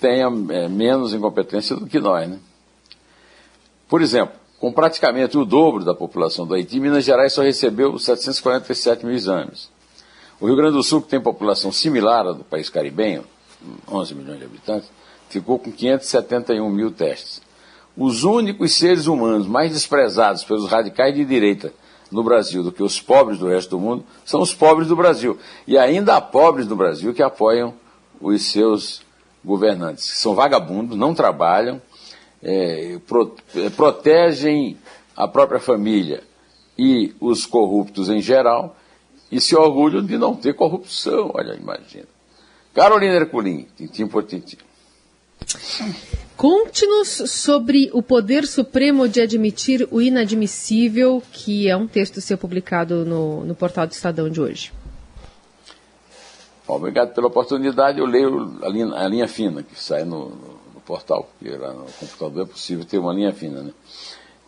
tenha 0.00 0.26
é, 0.26 0.68
menos 0.68 1.14
incompetência 1.14 1.76
do 1.76 1.86
que 1.86 2.00
nós. 2.00 2.28
Né? 2.28 2.38
Por 3.88 4.02
exemplo, 4.02 4.34
com 4.62 4.72
praticamente 4.72 5.36
o 5.36 5.44
dobro 5.44 5.84
da 5.84 5.92
população 5.92 6.46
do 6.46 6.54
Haiti, 6.54 6.78
Minas 6.78 7.04
Gerais 7.04 7.32
só 7.32 7.42
recebeu 7.42 7.98
747 7.98 9.04
mil 9.04 9.12
exames. 9.12 9.68
O 10.40 10.46
Rio 10.46 10.54
Grande 10.54 10.74
do 10.74 10.84
Sul, 10.84 11.02
que 11.02 11.08
tem 11.08 11.20
população 11.20 11.72
similar 11.72 12.28
à 12.28 12.32
do 12.32 12.44
país 12.44 12.70
caribenho, 12.70 13.24
11 13.90 14.14
milhões 14.14 14.38
de 14.38 14.44
habitantes, 14.44 14.88
ficou 15.28 15.58
com 15.58 15.72
571 15.72 16.70
mil 16.70 16.92
testes. 16.92 17.42
Os 17.96 18.22
únicos 18.22 18.74
seres 18.74 19.08
humanos 19.08 19.48
mais 19.48 19.72
desprezados 19.72 20.44
pelos 20.44 20.70
radicais 20.70 21.12
de 21.12 21.24
direita 21.24 21.74
no 22.08 22.22
Brasil 22.22 22.62
do 22.62 22.70
que 22.70 22.84
os 22.84 23.00
pobres 23.00 23.40
do 23.40 23.48
resto 23.48 23.70
do 23.70 23.80
mundo 23.80 24.04
são 24.24 24.40
os 24.40 24.54
pobres 24.54 24.86
do 24.86 24.94
Brasil. 24.94 25.36
E 25.66 25.76
ainda 25.76 26.14
há 26.14 26.20
pobres 26.20 26.68
do 26.68 26.76
Brasil 26.76 27.12
que 27.12 27.22
apoiam 27.24 27.74
os 28.20 28.44
seus 28.44 29.02
governantes, 29.44 30.08
que 30.08 30.16
são 30.16 30.36
vagabundos, 30.36 30.96
não 30.96 31.12
trabalham, 31.16 31.82
é, 32.42 32.98
pro, 33.06 33.34
é, 33.54 33.70
protegem 33.70 34.76
a 35.16 35.28
própria 35.28 35.60
família 35.60 36.22
e 36.78 37.14
os 37.20 37.46
corruptos 37.46 38.08
em 38.08 38.20
geral 38.20 38.76
e 39.30 39.40
se 39.40 39.54
orgulham 39.54 40.04
de 40.04 40.18
não 40.18 40.34
ter 40.34 40.54
corrupção. 40.54 41.30
Olha, 41.34 41.54
imagina. 41.54 42.06
Carolina 42.74 43.14
Herculin, 43.14 43.66
tintim 43.76 44.06
por 44.06 44.24
tintim. 44.24 44.58
Conte-nos 46.36 47.30
sobre 47.30 47.90
o 47.92 48.02
poder 48.02 48.46
supremo 48.46 49.08
de 49.08 49.20
admitir 49.20 49.86
o 49.90 50.00
inadmissível, 50.00 51.22
que 51.32 51.68
é 51.68 51.76
um 51.76 51.86
texto 51.86 52.20
seu 52.20 52.38
publicado 52.38 53.04
no, 53.04 53.44
no 53.44 53.54
portal 53.54 53.86
do 53.86 53.92
Estadão 53.92 54.28
de 54.28 54.40
hoje. 54.40 54.72
Obrigado 56.66 57.12
pela 57.14 57.26
oportunidade. 57.26 57.98
Eu 57.98 58.06
leio 58.06 58.58
a 58.62 58.68
linha, 58.68 58.94
a 58.94 59.08
linha 59.08 59.28
fina 59.28 59.62
que 59.62 59.78
sai 59.80 60.04
no, 60.04 60.30
no, 60.30 60.51
portal, 60.86 61.28
porque 61.38 61.54
lá 61.56 61.72
no 61.72 61.86
computador 61.92 62.44
é 62.44 62.46
possível 62.46 62.84
ter 62.84 62.98
uma 62.98 63.12
linha 63.12 63.32
fina. 63.32 63.62
Né? 63.62 63.72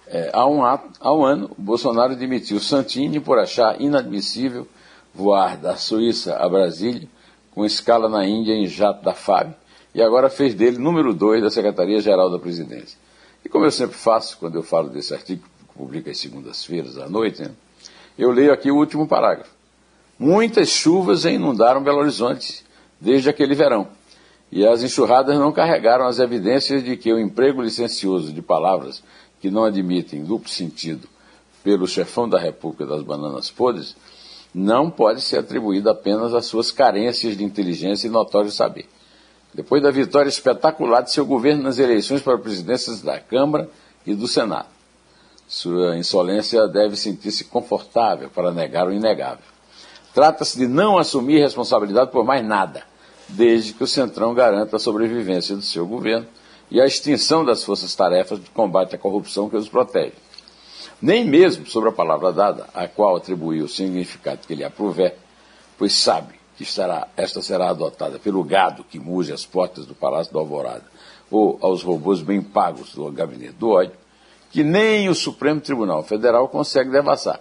É, 0.06 0.30
há, 0.32 0.46
um, 0.46 0.64
há 0.64 1.14
um 1.14 1.24
ano, 1.24 1.50
Bolsonaro 1.56 2.12
admitiu 2.12 2.60
Santini 2.60 3.20
por 3.20 3.38
achar 3.38 3.80
inadmissível 3.80 4.66
voar 5.14 5.56
da 5.56 5.76
Suíça 5.76 6.36
a 6.36 6.48
Brasília 6.48 7.08
com 7.52 7.64
escala 7.64 8.08
na 8.08 8.26
Índia 8.26 8.52
em 8.52 8.66
jato 8.66 9.04
da 9.04 9.14
FAB 9.14 9.54
e 9.94 10.02
agora 10.02 10.28
fez 10.28 10.54
dele 10.54 10.76
número 10.78 11.14
2 11.14 11.42
da 11.42 11.50
Secretaria-Geral 11.50 12.30
da 12.30 12.38
Presidência. 12.38 12.98
E 13.44 13.48
como 13.48 13.64
eu 13.64 13.70
sempre 13.70 13.96
faço, 13.96 14.36
quando 14.38 14.56
eu 14.56 14.62
falo 14.62 14.88
desse 14.88 15.14
artigo, 15.14 15.42
que 15.58 15.78
publica 15.78 16.10
às 16.10 16.18
segundas-feiras 16.18 16.98
à 16.98 17.08
noite, 17.08 17.42
né, 17.42 17.50
eu 18.18 18.30
leio 18.30 18.52
aqui 18.52 18.70
o 18.70 18.76
último 18.76 19.06
parágrafo. 19.06 19.50
Muitas 20.18 20.68
chuvas 20.68 21.24
inundaram 21.24 21.82
Belo 21.82 21.98
Horizonte 21.98 22.64
desde 23.00 23.28
aquele 23.28 23.54
verão, 23.54 23.88
e 24.54 24.64
as 24.64 24.84
enxurradas 24.84 25.36
não 25.36 25.50
carregaram 25.50 26.06
as 26.06 26.20
evidências 26.20 26.84
de 26.84 26.96
que 26.96 27.12
o 27.12 27.18
emprego 27.18 27.60
licencioso 27.60 28.32
de 28.32 28.40
palavras 28.40 29.02
que 29.40 29.50
não 29.50 29.64
admitem 29.64 30.22
duplo 30.22 30.48
sentido 30.48 31.08
pelo 31.64 31.88
chefão 31.88 32.28
da 32.28 32.38
República 32.38 32.86
das 32.86 33.02
Bananas 33.02 33.50
Podres 33.50 33.96
não 34.54 34.88
pode 34.88 35.22
ser 35.22 35.38
atribuído 35.38 35.90
apenas 35.90 36.32
às 36.32 36.46
suas 36.46 36.70
carências 36.70 37.36
de 37.36 37.42
inteligência 37.42 38.06
e 38.06 38.10
notório 38.10 38.48
saber 38.48 38.86
depois 39.52 39.82
da 39.82 39.90
vitória 39.90 40.28
espetacular 40.28 41.00
de 41.00 41.10
seu 41.10 41.26
governo 41.26 41.64
nas 41.64 41.80
eleições 41.80 42.22
para 42.22 42.38
presidências 42.38 43.02
da 43.02 43.18
Câmara 43.18 43.68
e 44.06 44.14
do 44.14 44.28
Senado. 44.28 44.68
Sua 45.48 45.98
insolência 45.98 46.68
deve 46.68 46.94
sentir-se 46.94 47.44
confortável 47.44 48.30
para 48.30 48.52
negar 48.52 48.86
o 48.86 48.92
inegável. 48.92 49.44
Trata-se 50.14 50.56
de 50.56 50.68
não 50.68 50.96
assumir 50.96 51.40
responsabilidade 51.40 52.12
por 52.12 52.24
mais 52.24 52.44
nada, 52.44 52.84
desde 53.28 53.72
que 53.72 53.84
o 53.84 53.86
Centrão 53.86 54.34
garanta 54.34 54.76
a 54.76 54.80
sobrevivência 54.80 55.56
do 55.56 55.62
seu 55.62 55.86
governo 55.86 56.26
e 56.70 56.80
a 56.80 56.86
extinção 56.86 57.44
das 57.44 57.64
forças-tarefas 57.64 58.42
de 58.42 58.50
combate 58.50 58.94
à 58.94 58.98
corrupção 58.98 59.48
que 59.48 59.56
os 59.56 59.68
protege. 59.68 60.14
Nem 61.00 61.24
mesmo 61.24 61.66
sobre 61.66 61.88
a 61.88 61.92
palavra 61.92 62.32
dada, 62.32 62.66
a 62.74 62.88
qual 62.88 63.16
atribuiu 63.16 63.64
o 63.64 63.68
significado 63.68 64.46
que 64.46 64.54
lhe 64.54 64.64
aprover, 64.64 65.16
pois 65.78 65.92
sabe 65.92 66.34
que 66.56 66.64
esta 67.16 67.42
será 67.42 67.68
adotada 67.68 68.18
pelo 68.18 68.42
gado 68.44 68.84
que 68.84 68.98
muge 68.98 69.32
as 69.32 69.44
portas 69.44 69.86
do 69.86 69.94
Palácio 69.94 70.32
do 70.32 70.38
Alvorada, 70.38 70.84
ou 71.30 71.58
aos 71.60 71.82
robôs 71.82 72.22
bem 72.22 72.40
pagos 72.40 72.94
do 72.94 73.10
gabinete 73.10 73.54
do 73.54 73.70
ódio, 73.70 73.92
que 74.50 74.62
nem 74.62 75.08
o 75.08 75.14
Supremo 75.14 75.60
Tribunal 75.60 76.04
Federal 76.04 76.48
consegue 76.48 76.90
devassar. 76.90 77.40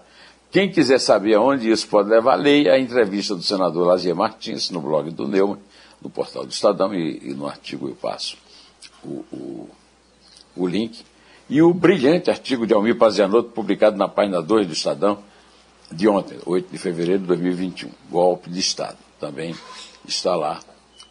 Quem 0.51 0.71
quiser 0.71 0.99
saber 0.99 1.35
aonde 1.35 1.69
isso 1.69 1.87
pode 1.87 2.09
levar, 2.09 2.35
leia 2.35 2.73
a 2.73 2.79
entrevista 2.79 3.35
do 3.35 3.41
senador 3.41 3.87
Lazier 3.87 4.15
Martins 4.15 4.69
no 4.71 4.81
blog 4.81 5.09
do 5.11 5.27
Neumann, 5.27 5.59
no 6.03 6.09
portal 6.09 6.45
do 6.45 6.51
Estadão, 6.51 6.93
e, 6.93 7.29
e 7.29 7.33
no 7.33 7.47
artigo 7.47 7.87
eu 7.87 7.95
passo 7.95 8.37
o, 9.03 9.23
o, 9.31 9.69
o, 10.55 10.67
link. 10.67 11.03
E 11.49 11.61
o 11.61 11.73
brilhante 11.73 12.29
artigo 12.29 12.67
de 12.67 12.73
Almir 12.73 12.97
Pazianotto, 12.97 13.51
publicado 13.51 13.97
na 13.97 14.07
página 14.07 14.41
2 14.41 14.67
do 14.67 14.73
Estadão, 14.73 15.19
de 15.91 16.07
ontem, 16.07 16.37
8 16.45 16.71
de 16.71 16.77
fevereiro 16.77 17.21
de 17.21 17.27
2021, 17.27 17.89
golpe 18.09 18.49
de 18.49 18.59
Estado. 18.59 18.97
Também 19.19 19.55
está 20.05 20.35
lá 20.35 20.59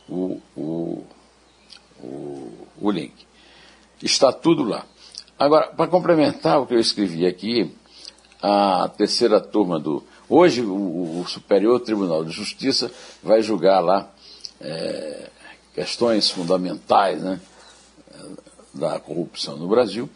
o, 0.08 0.40
o, 0.54 1.04
o, 2.02 2.68
o 2.80 2.90
link. 2.90 3.14
Está 4.02 4.32
tudo 4.32 4.64
lá. 4.64 4.84
Agora, 5.38 5.68
para 5.68 5.90
complementar 5.90 6.61
o 6.61 6.66
que 6.66 6.75
eu 6.75 6.80
escrevi 6.80 7.26
aqui, 7.26 7.75
a 8.42 8.90
terceira 8.96 9.40
turma 9.40 9.78
do. 9.78 10.02
Hoje, 10.28 10.62
o, 10.62 11.20
o 11.20 11.25
Superior 11.28 11.78
Tribunal 11.80 12.25
de 12.25 12.32
Justiça 12.32 12.90
vai 13.22 13.42
julgar 13.42 13.80
lá 13.80 14.11
é, 14.62 15.28
questões 15.75 16.31
fundamentais 16.31 17.23
né, 17.23 17.40
da 18.73 18.99
corrupção 18.99 19.57
no 19.57 19.69
Brasil. 19.69 20.09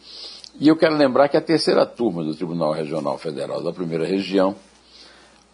E 0.59 0.67
eu 0.67 0.75
quero 0.75 0.95
lembrar 0.95 1.29
que 1.29 1.37
a 1.37 1.41
terceira 1.41 1.85
turma 1.85 2.23
do 2.23 2.33
Tribunal 2.33 2.71
Regional 2.71 3.17
Federal 3.17 3.61
da 3.61 3.71
Primeira 3.71 4.05
Região 4.05 4.55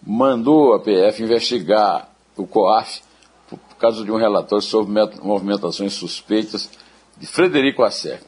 mandou 0.05 0.73
a 0.73 0.79
PF 0.79 1.23
investigar 1.23 2.09
o 2.37 2.47
COAF 2.47 3.01
por 3.49 3.59
causa 3.77 4.03
de 4.03 4.11
um 4.11 4.17
relatório 4.17 4.63
sobre 4.63 4.93
movimentações 5.21 5.93
suspeitas 5.93 6.69
de 7.17 7.27
Frederico 7.27 7.83
Asser. 7.83 8.21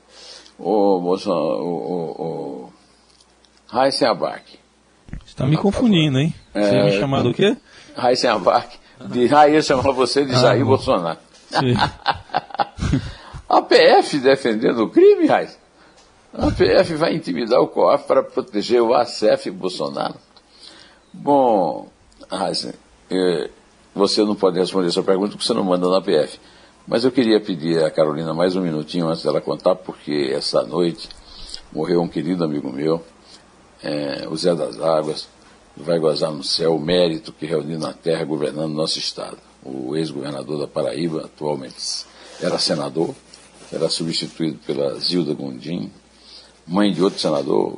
O, 0.57 0.99
o, 0.99 1.15
o, 1.15 2.71
o 2.71 2.73
Heisen 3.73 4.07
Abarque. 4.07 4.57
Você 5.23 5.31
está 5.31 5.45
me 5.45 5.57
confundindo, 5.57 6.19
hein? 6.19 6.33
Você 6.53 6.59
é, 6.59 6.83
me 6.85 6.91
chamar 6.99 7.23
do 7.23 7.33
quê? 7.33 7.55
Heisen. 7.97 8.29
De 9.09 9.27
Jair 9.27 9.61
chamava 9.61 9.91
você 9.91 10.25
de 10.25 10.33
ah, 10.33 10.39
Jair 10.39 10.65
Bolsonaro. 10.65 11.19
a 13.49 13.61
PF 13.61 14.19
defendendo 14.19 14.83
o 14.83 14.89
crime, 14.89 15.29
Heisen. 15.29 15.57
A 16.33 16.51
PF 16.51 16.95
vai 16.95 17.15
intimidar 17.15 17.61
o 17.61 17.67
COAF 17.67 18.05
para 18.07 18.23
proteger 18.23 18.81
o 18.81 18.93
ACF 18.93 19.49
Bolsonaro. 19.51 20.15
Bom, 21.13 21.87
Heisen, 22.31 22.73
é, 23.09 23.49
você 23.93 24.23
não 24.23 24.35
pode 24.35 24.59
responder 24.59 24.87
essa 24.87 25.03
pergunta 25.03 25.31
porque 25.31 25.45
você 25.45 25.53
não 25.53 25.63
manda 25.63 25.89
na 25.89 26.01
PF. 26.01 26.39
Mas 26.87 27.03
eu 27.03 27.11
queria 27.11 27.39
pedir 27.39 27.83
a 27.83 27.89
Carolina 27.89 28.33
mais 28.33 28.55
um 28.55 28.61
minutinho 28.61 29.07
antes 29.07 29.23
dela 29.23 29.41
contar, 29.41 29.75
porque 29.75 30.31
essa 30.35 30.61
noite 30.63 31.09
morreu 31.71 32.01
um 32.01 32.07
querido 32.07 32.43
amigo 32.43 32.71
meu, 32.71 33.03
é, 33.81 34.27
o 34.29 34.35
Zé 34.37 34.53
das 34.53 34.79
Águas, 34.79 35.27
vai 35.75 35.99
gozar 35.99 36.31
no 36.31 36.43
céu 36.43 36.75
o 36.75 36.79
mérito 36.79 37.33
que 37.33 37.45
reuniu 37.45 37.77
na 37.77 37.93
terra 37.93 38.23
governando 38.23 38.73
nosso 38.73 38.99
Estado. 38.99 39.37
O 39.63 39.95
ex-governador 39.95 40.59
da 40.59 40.67
Paraíba, 40.67 41.25
atualmente 41.25 42.05
era 42.41 42.57
senador, 42.57 43.13
era 43.71 43.89
substituído 43.89 44.59
pela 44.65 44.97
Zilda 44.99 45.33
Gondim, 45.33 45.91
mãe 46.67 46.93
de 46.93 47.03
outro 47.03 47.19
senador, 47.19 47.77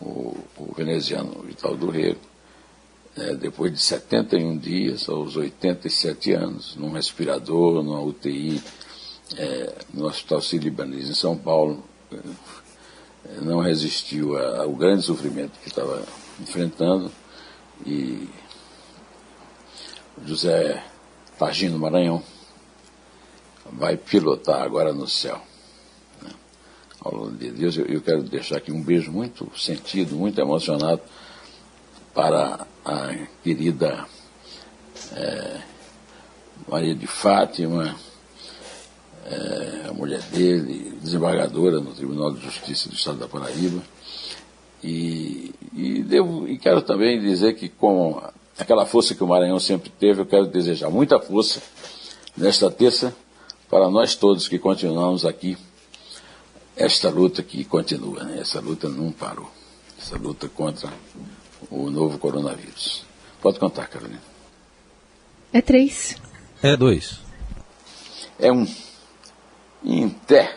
o, 0.00 0.36
o 0.56 0.74
veneziano 0.76 1.42
Vital 1.42 1.76
do 1.76 1.90
Rego, 1.90 2.20
é, 3.16 3.34
depois 3.34 3.72
de 3.72 3.80
71 3.80 4.56
dias, 4.58 5.08
aos 5.08 5.36
87 5.36 6.32
anos, 6.32 6.76
num 6.76 6.92
respirador, 6.92 7.82
numa 7.82 8.00
UTI, 8.00 8.62
é, 9.36 9.74
no 9.92 10.06
Hospital 10.06 10.40
Sírio-Libanês, 10.40 11.08
em 11.08 11.14
São 11.14 11.36
Paulo, 11.36 11.82
é, 12.12 12.18
não 13.42 13.60
resistiu 13.60 14.36
ao 14.36 14.70
grande 14.72 15.02
sofrimento 15.02 15.58
que 15.60 15.68
estava 15.68 16.02
enfrentando 16.40 17.10
e 17.84 18.28
José 20.24 20.82
Pagino 21.38 21.78
Maranhão 21.78 22.22
vai 23.72 23.96
pilotar 23.96 24.62
agora 24.62 24.92
no 24.92 25.06
céu. 25.06 25.40
Né? 26.22 26.30
Ao 27.00 27.14
longo 27.14 27.32
de 27.32 27.50
Deus, 27.50 27.76
eu, 27.76 27.86
eu 27.86 28.00
quero 28.00 28.22
deixar 28.22 28.56
aqui 28.56 28.72
um 28.72 28.82
beijo 28.82 29.12
muito 29.12 29.50
sentido, 29.56 30.16
muito 30.16 30.40
emocionado 30.40 31.02
para 32.14 32.66
a 32.84 33.14
querida 33.42 34.06
é, 35.12 35.60
Maria 36.66 36.94
de 36.94 37.06
Fátima, 37.06 37.94
é, 39.26 39.88
a 39.88 39.92
mulher 39.92 40.22
dele, 40.22 40.98
desembargadora 41.02 41.80
no 41.80 41.94
Tribunal 41.94 42.32
de 42.32 42.40
Justiça 42.40 42.88
do 42.88 42.94
Estado 42.94 43.18
da 43.18 43.28
Paraíba. 43.28 43.82
E, 44.82 45.54
e, 45.74 46.02
devo, 46.02 46.46
e 46.48 46.58
quero 46.58 46.82
também 46.82 47.20
dizer 47.20 47.54
que, 47.54 47.68
com 47.68 48.22
aquela 48.58 48.86
força 48.86 49.14
que 49.14 49.24
o 49.24 49.26
Maranhão 49.26 49.58
sempre 49.58 49.90
teve, 49.90 50.20
eu 50.20 50.26
quero 50.26 50.46
desejar 50.46 50.90
muita 50.90 51.18
força 51.18 51.60
nesta 52.36 52.70
terça 52.70 53.14
para 53.68 53.90
nós 53.90 54.14
todos 54.14 54.48
que 54.48 54.58
continuamos 54.58 55.24
aqui 55.24 55.56
esta 56.76 57.10
luta 57.10 57.42
que 57.42 57.64
continua, 57.64 58.22
né? 58.22 58.38
essa 58.40 58.60
luta 58.60 58.88
não 58.88 59.10
parou, 59.10 59.50
essa 60.00 60.16
luta 60.16 60.48
contra 60.48 60.92
o 61.70 61.90
novo 61.90 62.18
coronavírus. 62.18 63.04
Pode 63.42 63.58
contar, 63.58 63.88
Carolina. 63.88 64.22
É 65.52 65.60
três. 65.60 66.16
É 66.62 66.76
dois. 66.76 67.20
É 68.38 68.52
um. 68.52 68.66
Té. 70.26 70.56